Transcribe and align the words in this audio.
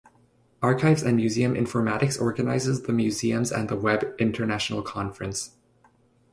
Archives 0.63 1.03
and 1.03 1.15
Museum 1.17 1.53
Informatics 1.53 2.19
organizes 2.19 2.81
the 2.81 2.91
Museums 2.91 3.51
and 3.51 3.69
the 3.69 3.75
Web 3.75 4.15
international 4.17 4.81
conference. 4.81 5.51